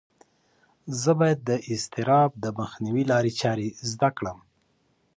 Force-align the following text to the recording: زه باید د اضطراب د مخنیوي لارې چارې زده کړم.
زه 1.01 1.11
باید 1.19 1.39
د 1.49 1.51
اضطراب 1.73 2.31
د 2.43 2.45
مخنیوي 2.59 3.03
لارې 3.11 3.31
چارې 3.41 3.67
زده 3.91 4.09
کړم. 4.17 4.37